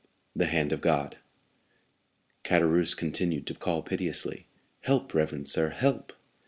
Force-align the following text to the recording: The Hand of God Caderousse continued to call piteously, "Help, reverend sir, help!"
The 0.35 0.47
Hand 0.47 0.71
of 0.71 0.81
God 0.81 1.17
Caderousse 2.43 2.97
continued 2.97 3.45
to 3.45 3.53
call 3.53 3.83
piteously, 3.83 4.47
"Help, 4.81 5.13
reverend 5.13 5.47
sir, 5.47 5.69
help!" 5.69 6.13